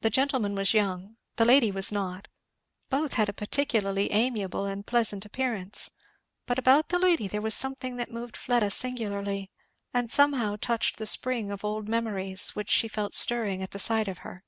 [0.00, 2.26] The gentleman was young, the lady was not,
[2.90, 5.88] both had a particularly amiable and pleasant appearance;
[6.46, 9.52] but about the lady there was something that moved Fleda singularly
[9.94, 14.08] and somehow touched the spring of old memories, which she felt stirring at the sight
[14.08, 14.42] of her.